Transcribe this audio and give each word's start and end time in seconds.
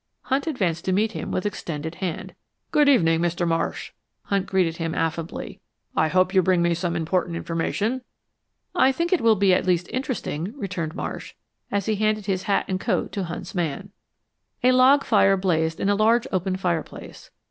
Hunt 0.23 0.47
advanced 0.47 0.83
to 0.85 0.91
meet 0.91 1.11
him 1.11 1.29
with 1.29 1.45
extended 1.45 1.93
hand. 1.93 2.33
"Good 2.71 2.89
evening, 2.89 3.19
Mr. 3.19 3.47
Marsh," 3.47 3.91
Hunt 4.23 4.47
greeted 4.47 4.77
him, 4.77 4.95
affably. 4.95 5.59
"I 5.95 6.07
hope 6.07 6.33
you 6.33 6.41
bring 6.41 6.63
me 6.63 6.73
some 6.73 6.95
important 6.95 7.35
information." 7.35 8.01
"I 8.73 8.91
think 8.91 9.13
it 9.13 9.21
will 9.21 9.37
at 9.53 9.67
least 9.67 9.85
be 9.85 9.91
interesting," 9.93 10.53
returned 10.57 10.95
Marsh, 10.95 11.35
as 11.69 11.85
he 11.85 11.97
handed 11.97 12.25
his 12.25 12.45
hat 12.49 12.65
and 12.67 12.79
coat 12.79 13.11
to 13.11 13.25
Hunt's 13.25 13.53
man. 13.53 13.91
A 14.63 14.71
log 14.71 15.03
fire 15.03 15.37
blazed 15.37 15.79
in 15.79 15.87
a 15.87 15.93
large 15.93 16.25
open 16.31 16.55
fireplace. 16.55 17.29